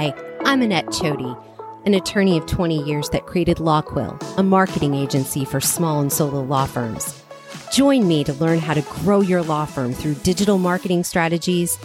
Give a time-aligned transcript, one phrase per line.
[0.00, 0.14] Hi,
[0.46, 1.36] I'm Annette Choti,
[1.84, 6.42] an attorney of 20 years that created Lawquill, a marketing agency for small and solo
[6.42, 7.22] law firms.
[7.70, 11.78] Join me to learn how to grow your law firm through digital marketing strategies,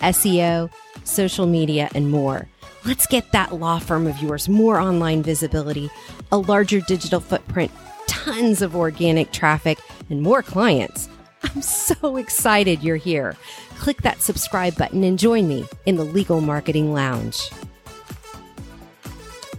[0.00, 0.68] SEO,
[1.04, 2.48] social media, and more.
[2.84, 5.90] Let's get that law firm of yours more online visibility,
[6.32, 7.70] a larger digital footprint,
[8.08, 9.78] tons of organic traffic,
[10.10, 11.08] and more clients.
[11.44, 13.36] I'm so excited you're here.
[13.80, 17.48] Click that subscribe button and join me in the Legal Marketing Lounge.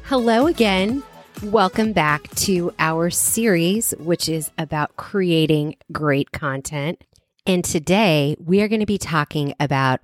[0.03, 1.02] Hello again.
[1.41, 7.03] Welcome back to our series, which is about creating great content.
[7.47, 10.02] And today we are going to be talking about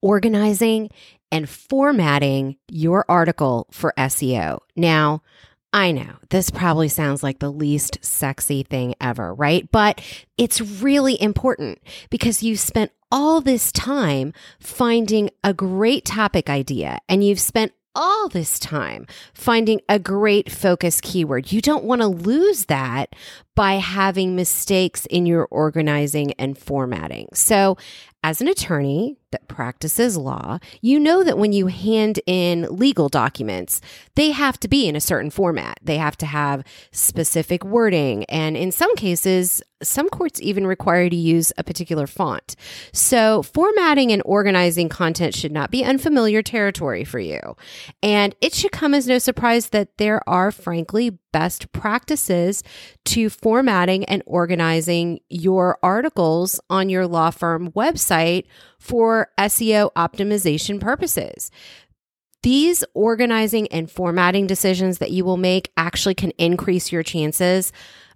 [0.00, 0.88] organizing
[1.32, 4.60] and formatting your article for SEO.
[4.76, 5.22] Now,
[5.76, 9.70] I know this probably sounds like the least sexy thing ever, right?
[9.70, 10.00] But
[10.38, 17.22] it's really important because you spent all this time finding a great topic idea and
[17.22, 21.52] you've spent all this time finding a great focus keyword.
[21.52, 23.14] You don't want to lose that
[23.54, 27.28] by having mistakes in your organizing and formatting.
[27.34, 27.76] So,
[28.22, 33.82] as an attorney that practices law, you know that when you hand in legal documents,
[34.14, 35.78] they have to be in a certain format.
[35.82, 38.24] They have to have specific wording.
[38.24, 42.56] And in some cases, some courts even require you to use a particular font.
[42.92, 47.56] So, formatting and organizing content should not be unfamiliar territory for you.
[48.02, 52.62] And it should come as no surprise that there are, frankly, best practices
[53.04, 58.44] to formatting and organizing your articles on your law firm website
[58.86, 61.50] for SEO optimization purposes.
[62.44, 67.72] These organizing and formatting decisions that you will make actually can increase your chances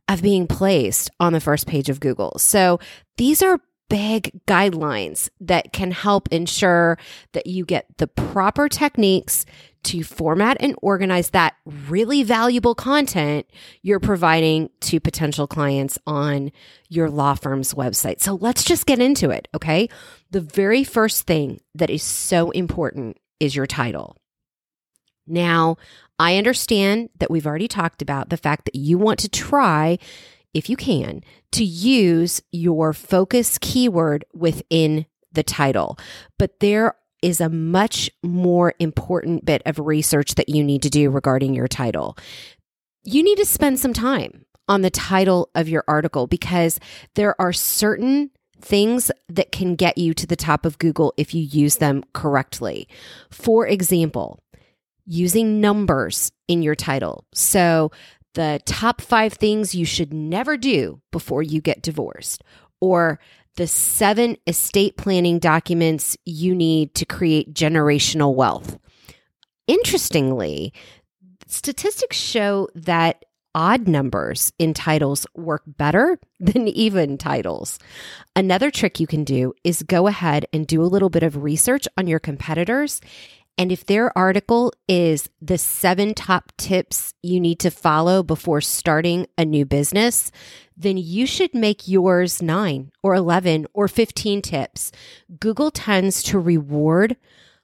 [0.08, 2.38] of being placed on the first page of Google.
[2.38, 2.78] So
[3.16, 6.96] these are big guidelines that can help ensure
[7.32, 9.44] that you get the proper techniques
[9.82, 11.54] to format and organize that
[11.88, 13.46] really valuable content
[13.82, 16.52] you're providing to potential clients on
[16.88, 18.20] your law firm's website.
[18.20, 19.88] So let's just get into it, okay?
[20.30, 24.16] The very first thing that is so important is your title.
[25.26, 25.76] Now,
[26.18, 29.98] I understand that we've already talked about the fact that you want to try,
[30.52, 31.22] if you can,
[31.52, 35.98] to use your focus keyword within the title.
[36.38, 41.10] But there is a much more important bit of research that you need to do
[41.10, 42.16] regarding your title.
[43.04, 46.78] You need to spend some time on the title of your article because
[47.14, 51.42] there are certain things that can get you to the top of Google if you
[51.42, 52.86] use them correctly.
[53.30, 54.42] For example,
[55.06, 57.24] using numbers in your title.
[57.34, 57.90] So,
[58.34, 62.44] the top five things you should never do before you get divorced,
[62.80, 63.18] or
[63.60, 68.78] the seven estate planning documents you need to create generational wealth.
[69.66, 70.72] Interestingly,
[71.46, 73.22] statistics show that
[73.54, 77.78] odd numbers in titles work better than even titles.
[78.34, 81.86] Another trick you can do is go ahead and do a little bit of research
[81.98, 83.02] on your competitors.
[83.60, 89.26] And if their article is the seven top tips you need to follow before starting
[89.36, 90.32] a new business,
[90.78, 94.92] then you should make yours nine or 11 or 15 tips.
[95.38, 97.18] Google tends to reward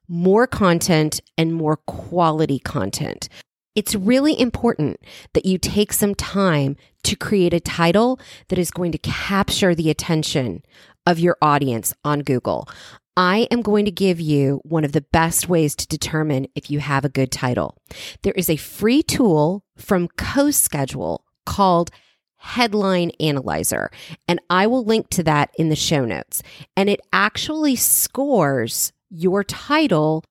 [0.06, 3.30] more content and more quality content.
[3.74, 5.00] It's really important
[5.32, 9.88] that you take some time to create a title that is going to capture the
[9.88, 10.62] attention
[11.06, 12.68] of your audience on Google.
[13.16, 16.80] I am going to give you one of the best ways to determine if you
[16.80, 17.78] have a good title.
[18.22, 21.90] There is a free tool from CoSchedule called
[22.36, 23.90] Headline Analyzer.
[24.28, 26.42] And I will link to that in the show notes.
[26.76, 30.22] And it actually scores your title,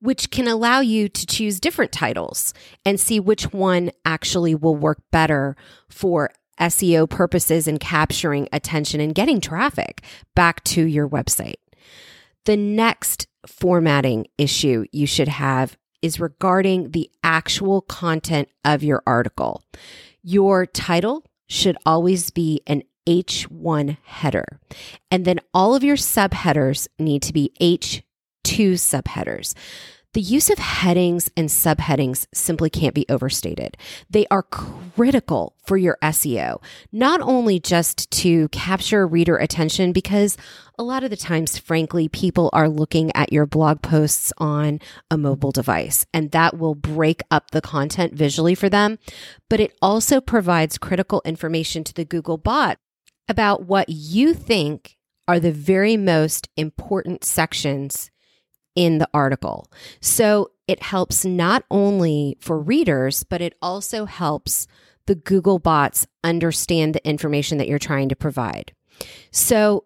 [0.00, 2.54] which can allow you to choose different titles
[2.86, 5.56] and see which one actually will work better
[5.88, 6.30] for
[6.60, 10.04] SEO purposes and capturing attention and getting traffic
[10.36, 11.54] back to your website.
[12.46, 19.62] The next formatting issue you should have is regarding the actual content of your article.
[20.22, 24.60] Your title should always be an H1 header.
[25.10, 28.02] And then all of your subheaders need to be H2
[28.44, 29.54] subheaders.
[30.12, 33.76] The use of headings and subheadings simply can't be overstated.
[34.10, 36.60] They are critical for your SEO,
[36.90, 40.36] not only just to capture reader attention, because
[40.76, 44.80] a lot of the times, frankly, people are looking at your blog posts on
[45.12, 48.98] a mobile device, and that will break up the content visually for them.
[49.48, 52.78] But it also provides critical information to the Google bot
[53.28, 54.96] about what you think
[55.28, 58.09] are the very most important sections
[58.74, 59.70] in the article.
[60.00, 64.66] So it helps not only for readers, but it also helps
[65.06, 68.72] the Google bots understand the information that you're trying to provide.
[69.32, 69.84] So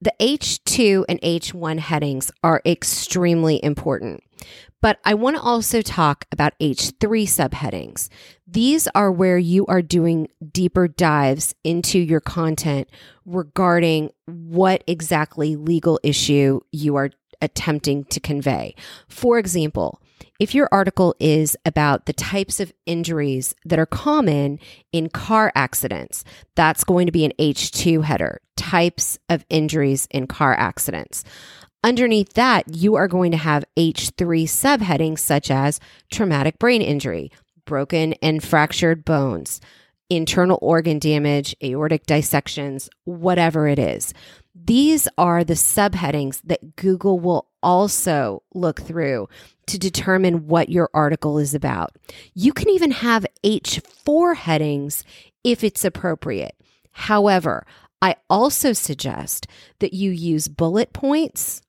[0.00, 4.22] the H2 and H1 headings are extremely important.
[4.82, 8.10] But I want to also talk about H3 subheadings.
[8.46, 12.90] These are where you are doing deeper dives into your content
[13.24, 17.10] regarding what exactly legal issue you are
[17.42, 18.74] attempting to convey.
[19.08, 20.00] For example,
[20.40, 24.58] if your article is about the types of injuries that are common
[24.92, 26.24] in car accidents,
[26.56, 31.24] that's going to be an H2 header, types of injuries in car accidents.
[31.84, 37.30] Underneath that, you are going to have H3 subheadings such as traumatic brain injury,
[37.64, 39.60] broken and fractured bones,
[40.10, 44.14] internal organ damage, aortic dissections, whatever it is.
[44.54, 49.28] These are the subheadings that Google will also look through
[49.66, 51.96] to determine what your article is about.
[52.34, 55.02] You can even have H4 headings
[55.42, 56.54] if it's appropriate.
[56.92, 57.66] However,
[58.00, 59.46] I also suggest
[59.80, 61.62] that you use bullet points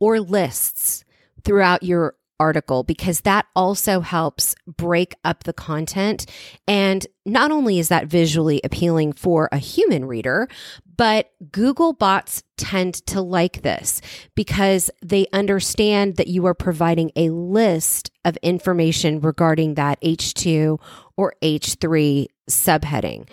[0.00, 1.04] or lists
[1.44, 6.26] throughout your article because that also helps break up the content.
[6.66, 10.48] And not only is that visually appealing for a human reader,
[10.96, 14.00] but Google bots tend to like this
[14.34, 20.80] because they understand that you are providing a list of information regarding that H2
[21.16, 23.28] or H3 subheading.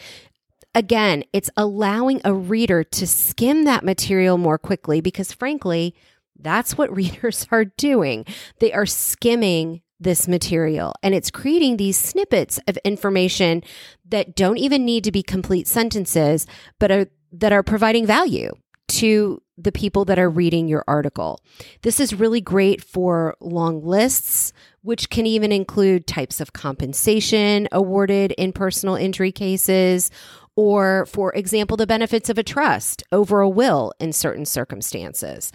[0.73, 5.93] Again, it's allowing a reader to skim that material more quickly because, frankly,
[6.41, 8.25] that's what readers are doing.
[8.59, 13.63] They are skimming this material and it's creating these snippets of information
[14.09, 16.47] that don't even need to be complete sentences,
[16.79, 18.51] but are that are providing value
[18.87, 21.39] to the people that are reading your article.
[21.81, 24.51] This is really great for long lists,
[24.81, 30.11] which can even include types of compensation awarded in personal injury cases,
[30.55, 35.51] or, for example, the benefits of a trust over a will in certain circumstances.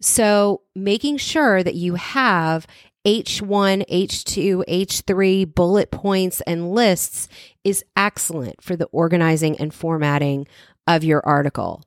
[0.00, 2.66] So, making sure that you have
[3.06, 7.28] H1, H2, H3 bullet points and lists
[7.62, 10.46] is excellent for the organizing and formatting
[10.86, 11.82] of your article.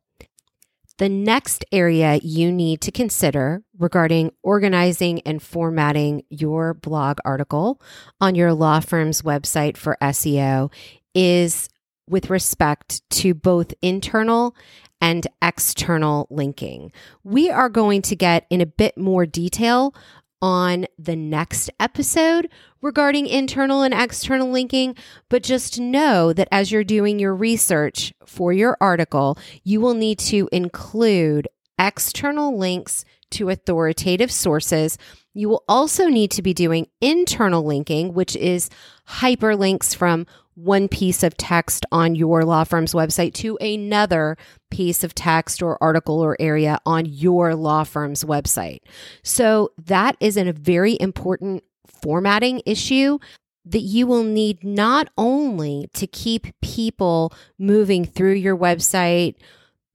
[0.98, 7.82] The next area you need to consider regarding organizing and formatting your blog article
[8.20, 10.72] on your law firm's website for SEO
[11.14, 11.70] is
[12.10, 14.56] with respect to both internal
[15.02, 16.92] and external linking.
[17.24, 19.94] We are going to get in a bit more detail
[20.42, 22.50] on the next episode
[22.82, 24.96] regarding internal and external linking,
[25.30, 30.18] but just know that as you're doing your research for your article, you will need
[30.20, 31.48] to include
[31.78, 34.98] external links to authoritative sources.
[35.34, 38.70] You will also need to be doing internal linking, which is
[39.08, 40.26] hyperlinks from
[40.64, 44.38] one piece of text on your law firm's website to another
[44.70, 48.80] piece of text or article or area on your law firm's website.
[49.24, 53.20] So that is a very important formatting issue
[53.66, 59.36] that you will need not only to keep people moving through your website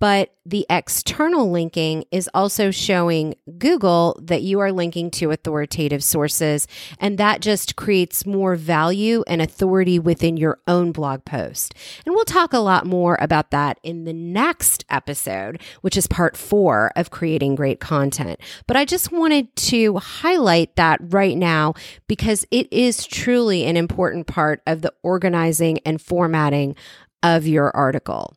[0.00, 6.66] but the external linking is also showing Google that you are linking to authoritative sources.
[6.98, 11.74] And that just creates more value and authority within your own blog post.
[12.04, 16.36] And we'll talk a lot more about that in the next episode, which is part
[16.36, 18.40] four of creating great content.
[18.66, 21.74] But I just wanted to highlight that right now
[22.06, 26.76] because it is truly an important part of the organizing and formatting
[27.22, 28.36] of your article.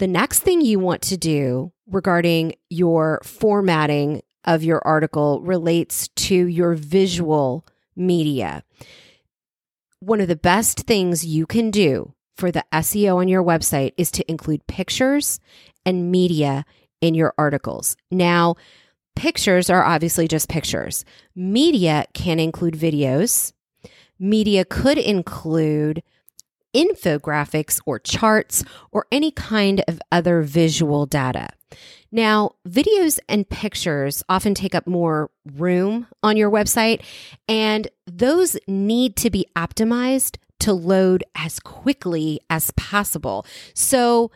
[0.00, 6.34] The next thing you want to do regarding your formatting of your article relates to
[6.34, 8.64] your visual media.
[9.98, 14.10] One of the best things you can do for the SEO on your website is
[14.12, 15.38] to include pictures
[15.84, 16.64] and media
[17.02, 17.98] in your articles.
[18.10, 18.54] Now,
[19.16, 21.04] pictures are obviously just pictures.
[21.36, 23.52] Media can include videos.
[24.18, 26.02] Media could include
[26.74, 31.48] infographics or charts or any kind of other visual data.
[32.12, 37.02] Now, videos and pictures often take up more room on your website,
[37.48, 43.46] and those need to be optimized to load as quickly as possible.
[43.74, 44.30] So,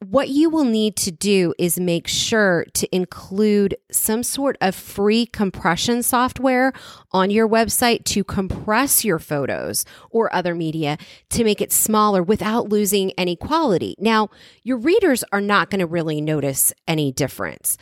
[0.00, 5.26] what you will need to do is make sure to include some sort of free
[5.26, 6.72] compression software
[7.10, 10.98] on your website to compress your photos or other media
[11.30, 13.96] to make it smaller without losing any quality.
[13.98, 14.28] Now,
[14.62, 17.76] your readers are not going to really notice any difference.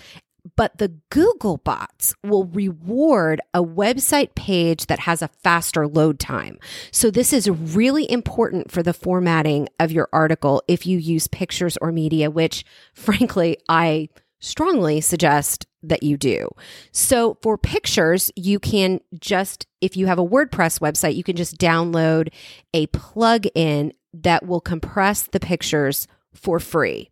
[0.54, 6.58] But the Google bots will reward a website page that has a faster load time.
[6.90, 11.76] So this is really important for the formatting of your article if you use pictures
[11.78, 16.48] or media, which frankly, I strongly suggest that you do.
[16.92, 21.58] So for pictures, you can just, if you have a WordPress website, you can just
[21.58, 22.28] download
[22.74, 27.10] a plug-in that will compress the pictures for free.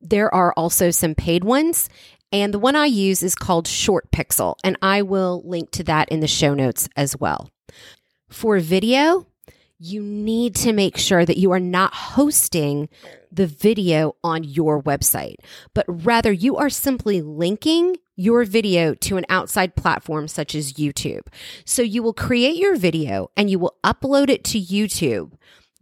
[0.00, 1.88] There are also some paid ones,
[2.32, 6.08] and the one I use is called Short Pixel, and I will link to that
[6.08, 7.50] in the show notes as well.
[8.28, 9.26] For video,
[9.78, 12.88] you need to make sure that you are not hosting
[13.30, 15.36] the video on your website,
[15.74, 21.26] but rather you are simply linking your video to an outside platform such as YouTube.
[21.66, 25.32] So you will create your video and you will upload it to YouTube.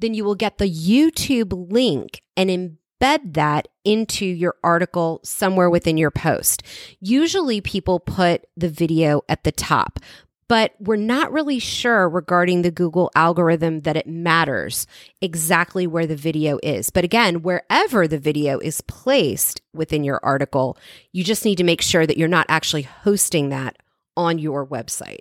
[0.01, 5.97] Then you will get the YouTube link and embed that into your article somewhere within
[5.97, 6.63] your post.
[7.01, 10.01] Usually people put the video at the top,
[10.49, 14.87] but we're not really sure regarding the Google algorithm that it matters
[15.21, 16.91] exactly where the video is.
[16.91, 20.79] But again, wherever the video is placed within your article,
[21.13, 23.77] you just need to make sure that you're not actually hosting that
[24.17, 25.21] on your website.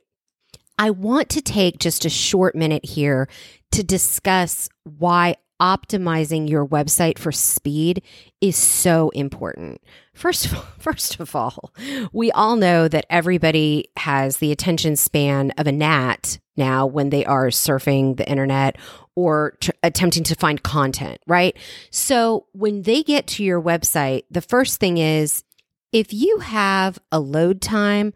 [0.78, 3.28] I want to take just a short minute here
[3.72, 8.04] to discuss why optimizing your website for speed
[8.42, 9.82] is so important.
[10.14, 11.74] First of all, first of all,
[12.12, 17.26] we all know that everybody has the attention span of a gnat now when they
[17.26, 18.78] are surfing the internet
[19.16, 21.56] or attempting to find content, right?
[21.92, 25.44] So when they get to your website, the first thing is
[25.92, 28.14] if you have a load time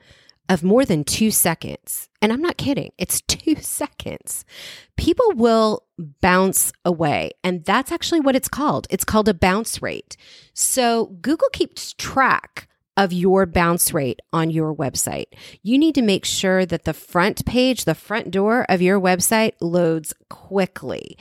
[0.49, 4.45] of more than two seconds, and I'm not kidding, it's two seconds,
[4.95, 5.83] people will
[6.21, 7.31] bounce away.
[7.43, 8.87] And that's actually what it's called.
[8.89, 10.17] It's called a bounce rate.
[10.53, 15.27] So Google keeps track of your bounce rate on your website.
[15.61, 19.53] You need to make sure that the front page, the front door of your website
[19.61, 21.15] loads quickly.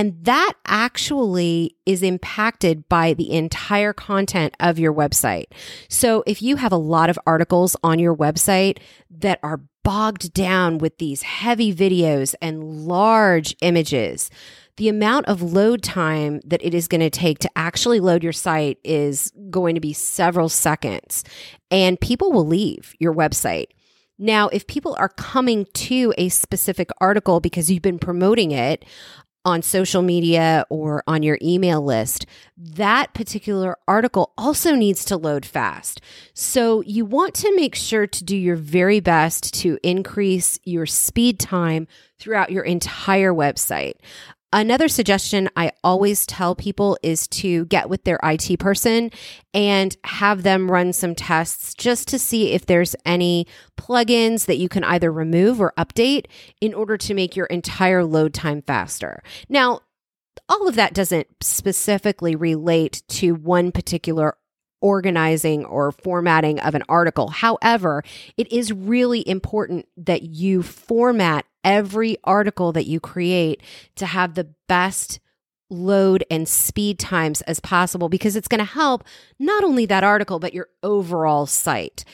[0.00, 5.48] And that actually is impacted by the entire content of your website.
[5.90, 8.78] So if you have a lot of articles on your website
[9.10, 14.30] that are bogged down with these heavy videos and large images,
[14.78, 18.32] the amount of load time that it is going to take to actually load your
[18.32, 21.24] site is going to be several seconds.
[21.70, 23.66] And people will leave your website.
[24.18, 28.86] Now, if people are coming to a specific article because you've been promoting it,
[29.44, 35.46] on social media or on your email list, that particular article also needs to load
[35.46, 36.00] fast.
[36.34, 41.38] So you want to make sure to do your very best to increase your speed
[41.38, 43.94] time throughout your entire website.
[44.52, 49.12] Another suggestion I always tell people is to get with their IT person
[49.54, 53.46] and have them run some tests just to see if there's any
[53.78, 56.26] plugins that you can either remove or update
[56.60, 59.22] in order to make your entire load time faster.
[59.48, 59.82] Now,
[60.48, 64.36] all of that doesn't specifically relate to one particular
[64.80, 67.28] organizing or formatting of an article.
[67.28, 68.02] However,
[68.36, 73.62] it is really important that you format every article that you create
[73.96, 75.20] to have the best
[75.68, 79.04] load and speed times as possible because it's going to help
[79.38, 82.04] not only that article, but your overall site.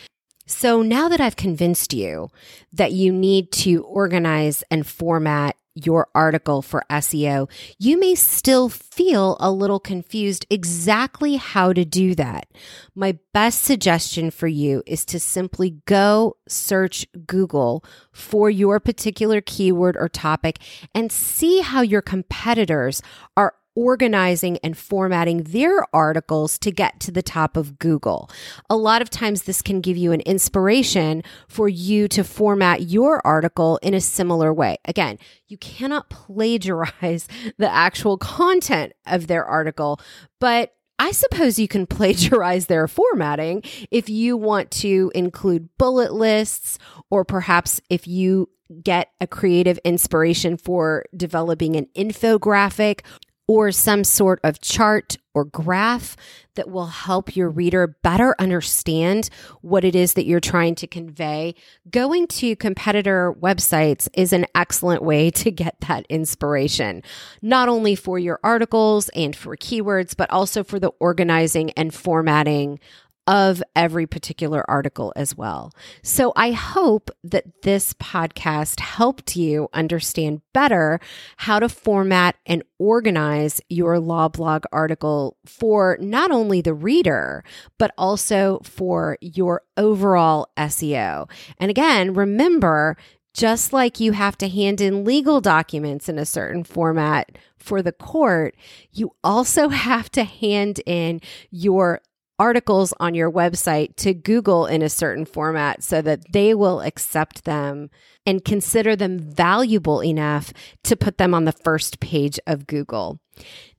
[0.47, 2.31] So now that I've convinced you
[2.73, 9.37] that you need to organize and format your article for SEO, you may still feel
[9.39, 12.49] a little confused exactly how to do that.
[12.95, 19.97] My best suggestion for you is to simply go search Google for your particular keyword
[19.97, 20.59] or topic
[20.95, 23.03] and see how your competitors
[23.37, 28.29] are organizing and formatting their articles to get to the top of Google.
[28.69, 33.25] A lot of times, this can give you an inspiration for you to format your
[33.25, 34.79] article in a similar way.
[34.87, 37.29] Again, you cannot plagiarize
[37.59, 40.01] the actual content of their article,
[40.41, 46.79] but I suppose you can plagiarize their formatting if you want to include bullet lists,
[47.11, 48.49] or perhaps if you
[48.83, 53.01] get a creative inspiration for developing an infographic
[53.49, 56.17] or some sort of chart or graph
[56.55, 59.29] that will help your reader better understand
[59.61, 61.55] what it is that you're trying to convey.
[61.91, 67.03] Going to competitor websites is an excellent way to get that inspiration,
[67.43, 72.81] not only for your articles and for keywords, but also for the organizing and formatting
[73.27, 75.73] of every particular article as well.
[76.03, 81.01] So I hope that this podcast helped you understand better
[81.39, 87.43] how to format and organize your law blog article for not only the reader,
[87.79, 91.29] but also for your overall SEO.
[91.59, 92.97] And again, remember,
[93.37, 97.93] just like you have to hand in legal documents in a certain format for the
[97.93, 98.57] court,
[98.93, 102.01] you also have to hand in your
[102.39, 107.45] articles on your website to Google in a certain format so that they will accept
[107.45, 107.91] them
[108.27, 110.53] and consider them valuable enough
[110.85, 113.21] to put them on the first page of Google.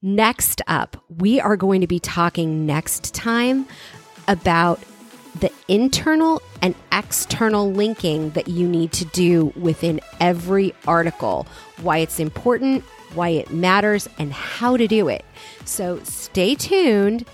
[0.02, 3.68] Next up, we are going to be talking next time
[4.28, 4.80] about
[5.40, 11.46] the internal and external linking that you need to do within every article,
[11.82, 12.84] why it's important,
[13.14, 15.24] why it matters, and how to do it.
[15.66, 17.26] So stay tuned.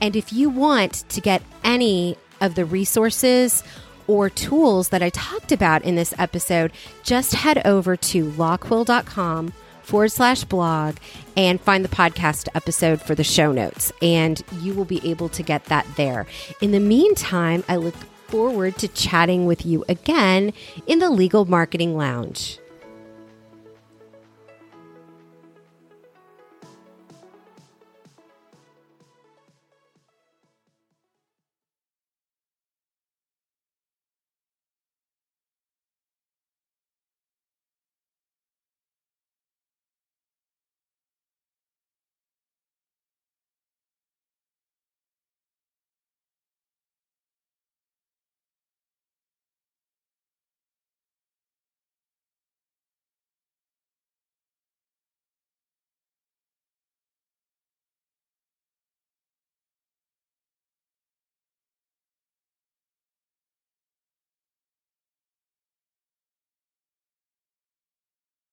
[0.00, 3.62] And if you want to get any of the resources
[4.06, 6.72] or tools that I talked about in this episode,
[7.02, 10.96] just head over to lawquill.com forward slash blog
[11.36, 13.92] and find the podcast episode for the show notes.
[14.02, 16.26] And you will be able to get that there.
[16.60, 17.94] In the meantime, I look
[18.28, 20.52] forward to chatting with you again
[20.86, 22.58] in the Legal Marketing Lounge.